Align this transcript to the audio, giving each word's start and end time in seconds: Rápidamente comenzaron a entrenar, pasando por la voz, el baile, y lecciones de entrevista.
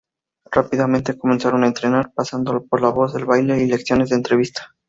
Rápidamente 0.49 1.15
comenzaron 1.15 1.63
a 1.63 1.67
entrenar, 1.67 2.11
pasando 2.11 2.65
por 2.65 2.81
la 2.81 2.89
voz, 2.89 3.13
el 3.13 3.25
baile, 3.25 3.61
y 3.61 3.67
lecciones 3.67 4.09
de 4.09 4.15
entrevista. 4.15 4.71